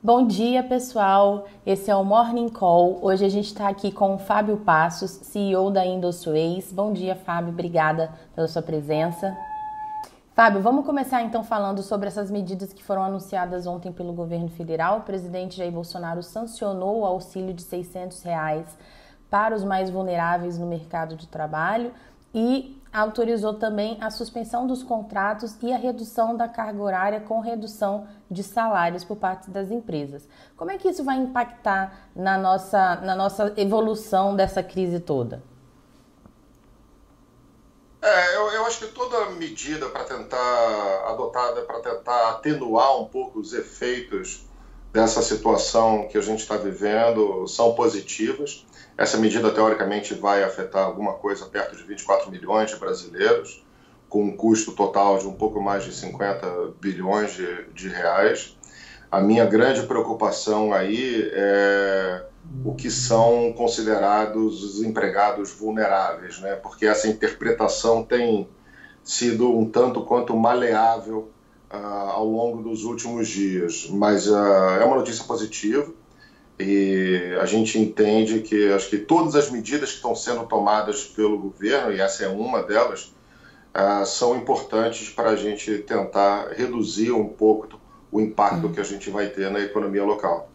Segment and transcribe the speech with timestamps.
[0.00, 1.46] Bom dia, pessoal.
[1.66, 3.00] Esse é o Morning Call.
[3.02, 6.72] Hoje a gente está aqui com o Fábio Passos, CEO da Indosuez.
[6.72, 7.50] Bom dia, Fábio.
[7.50, 9.36] Obrigada pela sua presença.
[10.36, 14.98] Fábio, vamos começar então falando sobre essas medidas que foram anunciadas ontem pelo governo federal.
[14.98, 18.68] O presidente Jair Bolsonaro sancionou o auxílio de 600 reais
[19.28, 21.92] para os mais vulneráveis no mercado de trabalho
[22.34, 28.08] e autorizou também a suspensão dos contratos e a redução da carga horária com redução
[28.30, 30.28] de salários por parte das empresas.
[30.56, 35.42] Como é que isso vai impactar na nossa, na nossa evolução dessa crise toda?
[38.00, 43.40] É, eu, eu acho que toda medida para tentar adotada para tentar atenuar um pouco
[43.40, 44.47] os efeitos
[44.92, 48.66] dessa situação que a gente está vivendo são positivas.
[48.96, 53.64] Essa medida, teoricamente, vai afetar alguma coisa perto de 24 milhões de brasileiros,
[54.08, 58.56] com um custo total de um pouco mais de 50 bilhões de, de reais.
[59.10, 62.24] A minha grande preocupação aí é
[62.64, 66.54] o que são considerados os empregados vulneráveis, né?
[66.56, 68.48] porque essa interpretação tem
[69.04, 71.30] sido um tanto quanto maleável
[71.72, 73.88] uh, ao longo dos últimos dias.
[73.90, 74.34] Mas uh,
[74.80, 75.92] é uma notícia positiva
[76.58, 81.38] e a gente entende que acho que todas as medidas que estão sendo tomadas pelo
[81.38, 83.12] governo, e essa é uma delas,
[83.74, 87.78] uh, são importantes para a gente tentar reduzir um pouco
[88.10, 88.72] o impacto uhum.
[88.72, 90.48] que a gente vai ter na economia local.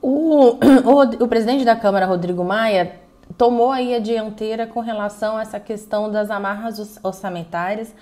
[0.00, 3.00] O, o, o, presidente da Câmara, Rodrigo Maia,
[3.36, 7.94] tomou aí a dianteira com relação a essa questão das amarras orçamentárias.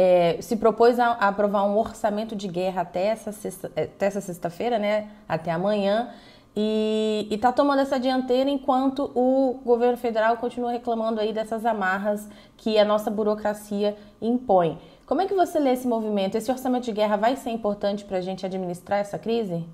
[0.00, 5.10] É, se propôs a, a, aprovar um orçamento de guerra até essa sexta-feira, sexta né?
[5.28, 6.14] Até amanhã
[6.60, 12.76] e está tomando essa dianteira enquanto o governo federal continua reclamando aí dessas amarras que
[12.78, 14.80] a nossa burocracia impõe.
[15.06, 16.36] Como é que você lê esse movimento?
[16.36, 19.64] Esse orçamento de guerra vai ser importante para a gente administrar essa crise?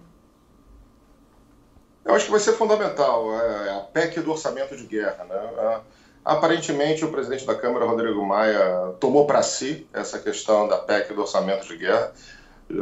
[2.05, 3.33] Eu acho que vai ser fundamental.
[3.33, 5.25] É, é a PEC do orçamento de guerra.
[5.25, 5.81] Né?
[6.25, 11.21] Aparentemente, o presidente da Câmara, Rodrigo Maia, tomou para si essa questão da PEC do
[11.21, 12.13] orçamento de guerra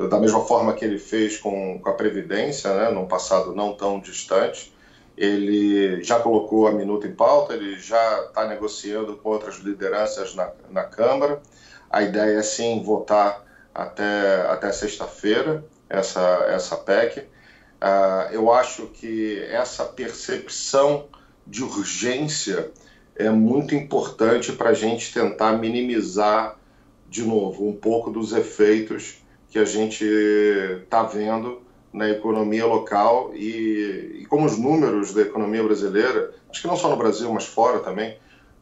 [0.09, 4.01] da mesma forma que ele fez com, com a Previdência, né, num passado não tão
[4.01, 4.73] distante.
[5.17, 10.51] Ele já colocou a minuta em pauta, ele já está negociando com outras lideranças na,
[10.71, 11.41] na Câmara.
[11.91, 13.45] A ideia é sim votar
[13.75, 17.21] até, até sexta-feira essa, essa PEC.
[17.21, 21.09] Uh, eu acho que essa percepção
[21.47, 22.71] de urgência
[23.17, 26.59] é muito importante para a gente tentar minimizar,
[27.09, 31.61] de novo, um pouco dos efeitos que a gente está vendo
[31.93, 36.89] na economia local e, e, como os números da economia brasileira, acho que não só
[36.89, 38.17] no Brasil, mas fora também,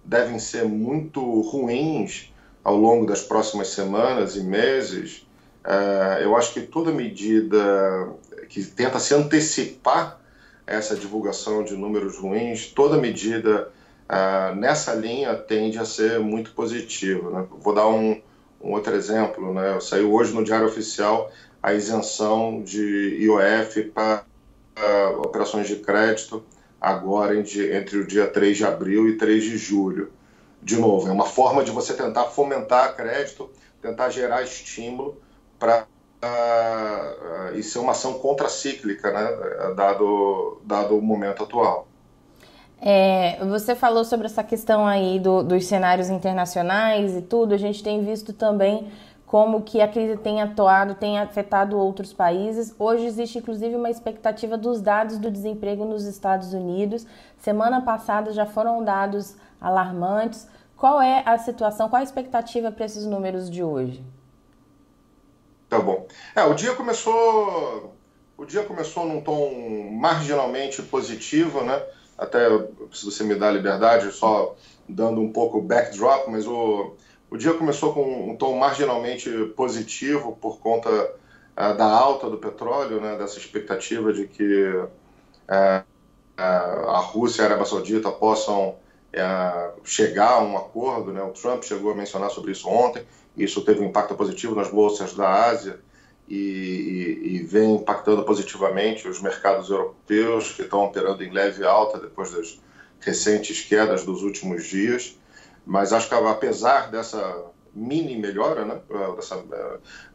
[0.04, 2.32] devem ser muito ruins
[2.64, 5.26] ao longo das próximas semanas e meses,
[5.64, 8.08] é, eu acho que toda medida
[8.48, 10.20] que tenta se antecipar
[10.66, 13.70] essa divulgação de números ruins, toda medida
[14.10, 17.30] é, nessa linha tende a ser muito positiva.
[17.30, 17.46] Né?
[17.60, 18.20] Vou dar um,
[18.60, 19.78] um outro exemplo, né?
[19.80, 21.30] saiu hoje no Diário Oficial
[21.62, 24.24] a isenção de IOF para
[24.76, 26.42] uh, operações de crédito
[26.80, 30.10] agora entre o dia 3 de abril e 3 de julho.
[30.60, 33.48] De novo, é uma forma de você tentar fomentar crédito,
[33.80, 35.20] tentar gerar estímulo
[35.58, 35.86] para
[36.24, 39.74] uh, uh, e ser uma ação contracíclica, né?
[39.76, 41.86] dado, dado o momento atual.
[42.80, 47.54] É, você falou sobre essa questão aí do, dos cenários internacionais e tudo.
[47.54, 48.90] A gente tem visto também
[49.26, 52.74] como que a crise tem atuado, tem afetado outros países.
[52.78, 57.06] Hoje existe inclusive uma expectativa dos dados do desemprego nos Estados Unidos.
[57.38, 60.48] Semana passada já foram dados alarmantes.
[60.76, 64.02] Qual é a situação, qual a expectativa para esses números de hoje?
[65.68, 66.06] Tá bom.
[66.34, 67.94] É, o dia começou,
[68.36, 71.80] o dia começou num tom marginalmente positivo, né?
[72.20, 72.46] Até
[72.92, 74.54] se você me dá a liberdade, só
[74.86, 76.94] dando um pouco backdrop, mas o,
[77.30, 83.00] o dia começou com um tom marginalmente positivo por conta uh, da alta do petróleo,
[83.00, 88.76] né, dessa expectativa de que uh, uh, a Rússia e a Arábia Saudita possam
[89.82, 91.12] chegar a um acordo.
[91.12, 93.02] Né, o Trump chegou a mencionar sobre isso ontem,
[93.36, 95.80] isso teve um impacto positivo nas bolsas da Ásia
[96.30, 101.98] e, e, e, vem impactando positivamente os mercados europeus, que estão operando em leve alta
[101.98, 102.60] depois das
[103.00, 105.18] recentes quedas dos últimos dias.
[105.66, 107.44] Mas acho que apesar dessa
[107.74, 108.80] mini melhora, né,
[109.16, 109.44] dessa,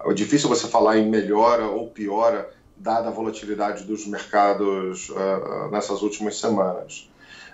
[0.06, 6.02] é difícil você falar em melhora ou piora, dada a volatilidade dos mercados uh, nessas
[6.02, 7.10] últimas semanas.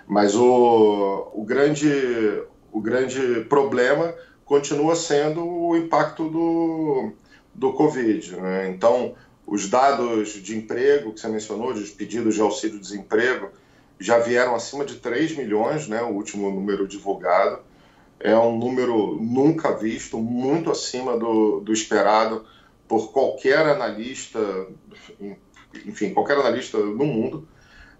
[0.06, 2.42] Mas o, o, grande,
[2.72, 4.14] o grande problema
[4.44, 7.12] continua sendo o impacto do,
[7.54, 8.36] do Covid.
[8.36, 8.70] Né?
[8.70, 9.14] Então,
[9.46, 13.50] os dados de emprego que você mencionou, de pedidos de auxílio-desemprego,
[13.98, 17.60] já vieram acima de 3 milhões, né, o último número divulgado.
[18.18, 22.44] É um número nunca visto, muito acima do, do esperado
[22.88, 24.38] por qualquer analista,
[25.86, 27.48] enfim, qualquer analista no mundo.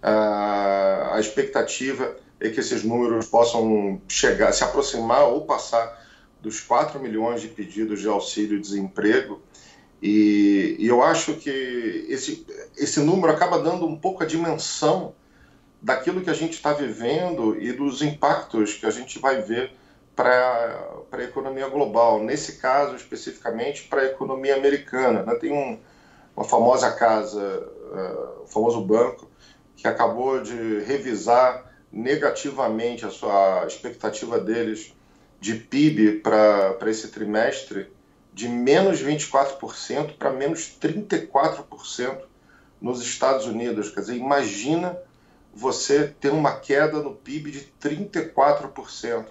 [0.03, 6.02] a expectativa é que esses números possam chegar, se aproximar ou passar
[6.43, 9.41] dos 4 milhões de pedidos de auxílio-desemprego.
[10.03, 12.45] E, e, eu acho que esse,
[12.77, 15.15] esse número acaba dando um pouco a dimensão
[15.81, 19.73] daquilo que a gente está vivendo e dos impactos que a gente vai ver
[20.17, 22.23] para a economia global.
[22.23, 25.23] Nesse caso, especificamente, para a economia americana.
[25.23, 25.35] Né?
[25.37, 25.79] Tem um,
[26.37, 29.31] uma famosa casa, uh, o famoso banco,
[29.77, 34.93] que acabou de revisar negativamente a sua expectativa deles
[35.43, 37.89] de PIB para esse trimestre
[38.33, 42.21] de menos 24% para menos 34%
[42.81, 43.91] nos Estados Unidos.
[43.91, 44.97] Quer dizer, imagina
[45.53, 49.25] você ter uma queda no PIB de 34%.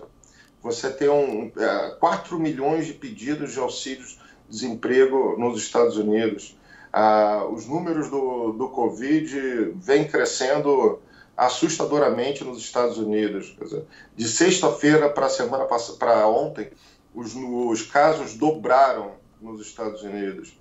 [0.61, 6.57] Você ter um, é, 4 milhões de pedidos de auxílios-desemprego nos Estados Unidos.
[6.91, 11.01] Ah, os números do, do Covid vêm crescendo
[11.35, 13.55] assustadoramente nos Estados Unidos.
[13.59, 13.85] Dizer,
[14.15, 15.65] de sexta-feira para semana
[15.97, 16.71] para ontem,
[17.13, 20.57] os, os casos dobraram nos Estados Unidos.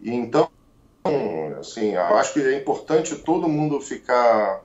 [0.00, 0.50] E então,
[1.58, 4.62] assim, acho que é importante todo mundo ficar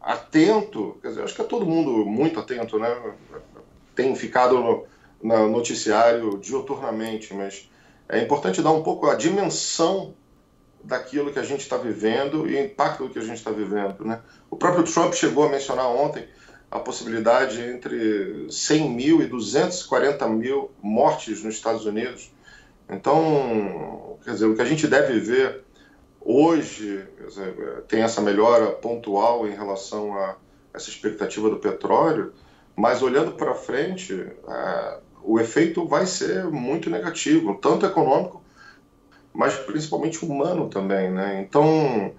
[0.00, 0.98] atento.
[1.00, 3.14] Quer dizer, acho que é todo mundo muito atento, né?
[3.94, 4.84] Tem ficado no,
[5.22, 7.70] no noticiário dioturnamente, mas
[8.08, 10.14] é importante dar um pouco a dimensão
[10.86, 14.04] daquilo que a gente está vivendo e o impacto do que a gente está vivendo.
[14.04, 14.20] Né?
[14.48, 16.26] O próprio Trump chegou a mencionar ontem
[16.70, 22.32] a possibilidade entre 100 mil e 240 mil mortes nos Estados Unidos.
[22.88, 25.64] Então, quer dizer, o que a gente deve ver
[26.20, 30.36] hoje dizer, tem essa melhora pontual em relação a
[30.72, 32.32] essa expectativa do petróleo,
[32.74, 34.12] mas olhando para frente,
[34.48, 38.42] é, o efeito vai ser muito negativo, tanto econômico
[39.36, 41.42] mas principalmente humano também, né?
[41.46, 42.12] Então,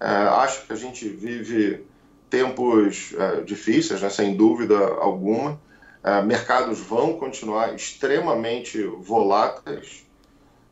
[0.00, 1.84] é, acho que a gente vive
[2.30, 4.08] tempos é, difíceis, né?
[4.08, 5.60] sem dúvida alguma.
[6.02, 10.06] É, mercados vão continuar extremamente voláteis.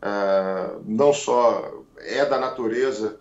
[0.00, 3.20] É, não só é da natureza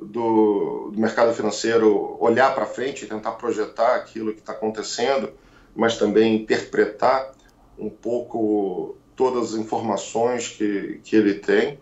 [0.00, 5.32] do, do mercado financeiro olhar para frente e tentar projetar aquilo que está acontecendo,
[5.74, 7.32] mas também interpretar
[7.76, 11.78] um pouco todas as informações que, que ele tem.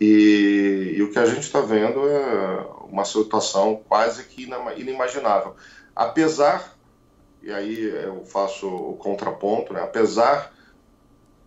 [0.00, 5.54] E, e o que a gente está vendo é uma situação quase que inimaginável.
[5.94, 6.76] Apesar,
[7.42, 10.52] e aí eu faço o contraponto, né, apesar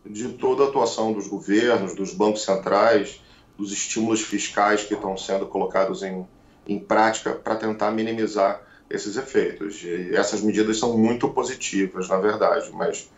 [0.05, 3.21] de toda a atuação dos governos, dos bancos centrais,
[3.57, 6.25] dos estímulos fiscais que estão sendo colocados em,
[6.67, 9.83] em prática para tentar minimizar esses efeitos.
[9.83, 13.09] E essas medidas são muito positivas, na verdade, mas,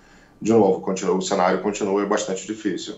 [0.42, 2.96] de novo, continua, o cenário continua bastante difícil.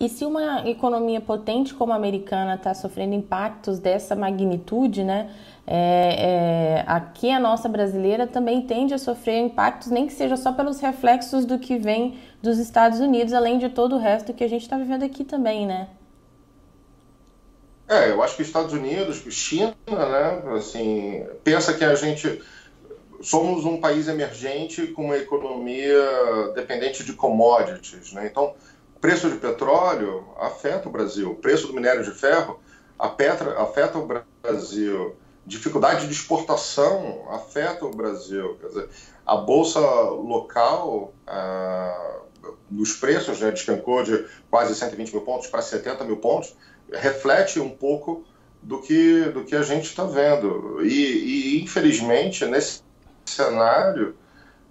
[0.00, 5.34] E se uma economia potente como a americana está sofrendo impactos dessa magnitude, né?
[5.66, 10.52] É, é, aqui a nossa brasileira também tende a sofrer impactos, nem que seja só
[10.52, 14.48] pelos reflexos do que vem dos Estados Unidos, além de todo o resto que a
[14.48, 15.88] gente está vivendo aqui também, né?
[17.88, 20.42] É, eu acho que Estados Unidos, China, né?
[20.56, 22.40] Assim, pensa que a gente
[23.20, 28.28] somos um país emergente com uma economia dependente de commodities, né?
[28.30, 28.54] Então
[29.00, 32.60] preço de petróleo afeta o Brasil, preço do minério de ferro
[32.98, 34.08] afeta o
[34.42, 35.14] Brasil,
[35.46, 38.56] dificuldade de exportação afeta o Brasil.
[38.60, 38.88] Quer dizer,
[39.24, 42.20] a bolsa local, ah,
[42.76, 46.56] os preços né, despencou de quase 120 mil pontos para 70 mil pontos,
[46.92, 48.24] reflete um pouco
[48.62, 50.84] do que, do que a gente está vendo.
[50.84, 52.82] E, e, infelizmente, nesse
[53.24, 54.16] cenário,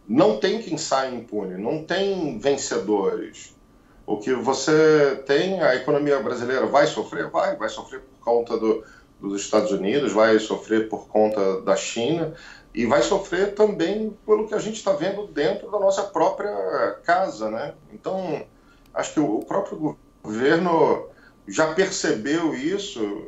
[0.07, 3.57] não tem quem saia impune, não tem vencedores.
[4.08, 7.30] O que você tem, a economia brasileira vai sofrer?
[7.30, 8.82] Vai, vai sofrer por conta do,
[9.20, 12.34] dos Estados Unidos, vai sofrer por conta da China
[12.74, 17.52] e vai sofrer também pelo que a gente está vendo dentro da nossa própria casa,
[17.52, 17.74] né?
[17.92, 18.46] Então,
[18.94, 21.10] acho que o próprio governo
[21.46, 23.26] já percebeu isso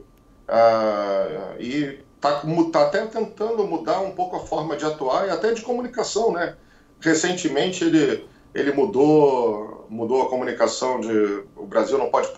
[0.47, 5.51] ah, e está tá até tentando mudar um pouco a forma de atuar e até
[5.51, 6.55] de comunicação, né?
[7.01, 12.29] Recentemente ele, ele mudou mudou a comunicação de o Brasil não pode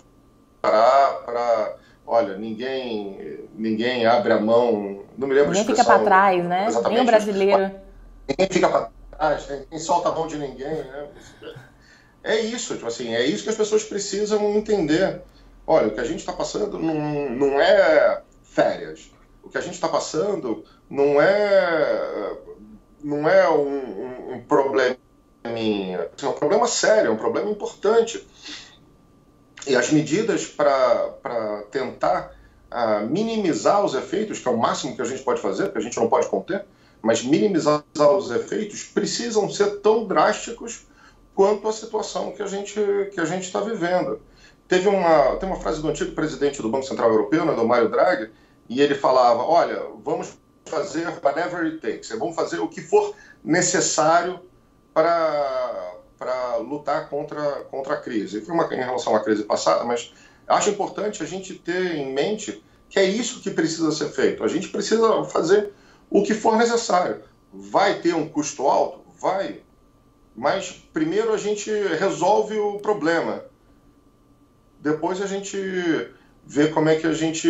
[0.61, 1.75] parar para
[2.05, 6.67] olha ninguém ninguém abre a mão não me lembro ninguém fica para trás né?
[6.67, 7.71] Exatamente, nem o brasileiro.
[8.27, 11.07] ninguém fica para trás ninguém solta a mão de ninguém né?
[12.23, 15.21] É isso tipo assim é isso que as pessoas precisam entender.
[15.65, 19.11] Olha, o que a gente está passando não, não é férias.
[19.43, 22.37] O que a gente está passando não é,
[23.03, 24.41] não é um, um, um
[25.41, 26.10] probleminha.
[26.21, 28.25] É um problema sério, é um problema importante.
[29.67, 32.36] E as medidas para tentar
[32.71, 35.81] uh, minimizar os efeitos, que é o máximo que a gente pode fazer, porque a
[35.81, 36.65] gente não pode conter,
[37.01, 40.88] mas minimizar os efeitos precisam ser tão drásticos
[41.36, 42.79] quanto a situação que a gente
[43.13, 44.19] que a gente está vivendo.
[44.67, 47.89] Teve uma tem uma frase do antigo presidente do Banco Central Europeu, né, do Mário
[47.89, 48.31] Draghi,
[48.67, 54.39] e ele falava: olha, vamos fazer whatever it takes, vamos fazer o que for necessário
[54.93, 58.41] para lutar contra contra a crise.
[58.41, 60.13] Foi uma em relação à crise passada, mas
[60.48, 64.43] acho importante a gente ter em mente que é isso que precisa ser feito.
[64.43, 65.71] A gente precisa fazer
[66.10, 67.21] o que for necessário.
[67.53, 69.01] Vai ter um custo alto?
[69.19, 69.62] Vai.
[70.36, 73.45] Mas primeiro a gente resolve o problema.
[74.79, 75.57] Depois a gente
[76.45, 77.50] vê como é que a gente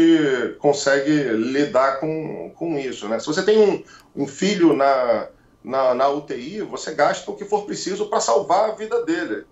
[0.59, 3.07] consegue lidar com, com isso.
[3.07, 3.19] Né?
[3.19, 3.83] Se você tem um,
[4.23, 5.27] um filho na,
[5.63, 9.45] na, na, UTI, você gasta o que for preciso para salvar a vida dele.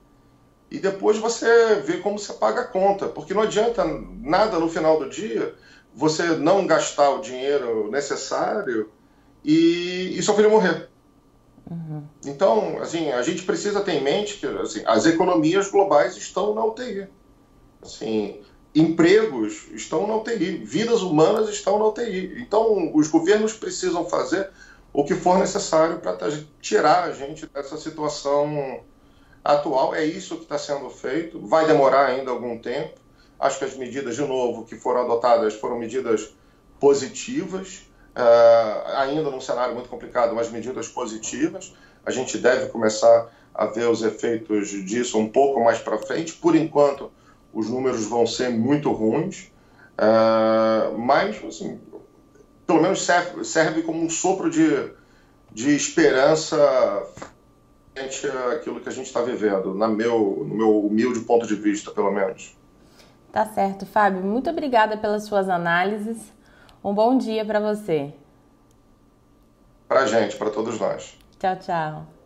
[0.72, 3.84] E depois você vê como você paga a conta, porque não adianta
[4.22, 5.56] nada no final do dia
[5.94, 8.92] você não gastar o dinheiro necessário
[9.44, 10.88] e, e seu filho morrer.
[11.70, 12.04] Uhum.
[12.26, 16.64] Então, assim, a gente precisa ter em mente que assim, as economias globais estão na
[16.64, 17.08] UTI.
[17.82, 18.42] Assim,
[18.74, 22.42] empregos estão na UTI, vidas humanas estão na UTI.
[22.42, 24.50] Então, os governos precisam fazer
[24.92, 26.18] o que for necessário para
[26.62, 28.82] tirar a gente dessa situação
[29.44, 29.94] atual.
[29.96, 31.46] É isso que está sendo feito.
[31.48, 33.00] Vai demorar ainda algum tempo.
[33.40, 36.34] Acho que as medidas, de novo, que foram adotadas foram medidas
[36.80, 41.74] positivas uh, ainda num cenário muito complicado, mas medidas positivas.
[42.06, 46.34] A gente deve começar a ver os efeitos disso um pouco mais para frente.
[46.34, 47.12] Por enquanto,
[47.54, 49.52] os números vão ser muito ruins,
[49.98, 51.80] uh, mas, assim,
[52.70, 54.92] pelo menos serve, serve como um sopro de,
[55.52, 56.56] de esperança
[57.96, 61.90] frente àquilo que a gente está vivendo, na meu, no meu humilde ponto de vista,
[61.90, 62.56] pelo menos.
[63.32, 64.22] Tá certo, Fábio.
[64.22, 66.32] Muito obrigada pelas suas análises.
[66.84, 68.14] Um bom dia para você.
[69.88, 71.18] Para a gente, para todos nós.
[71.40, 72.19] Tchau, tchau.